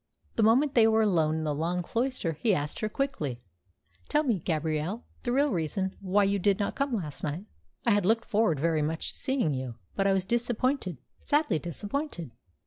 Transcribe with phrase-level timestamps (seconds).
[0.35, 3.39] The moment they were alone in the long cloister he asked her quickly,
[4.09, 7.45] "Tell me, Gabrielle, the real reason why you did not come last night.
[7.85, 9.75] I had looked forward very much to seeing you.
[9.95, 12.31] But I was disappointed sadly disappointed."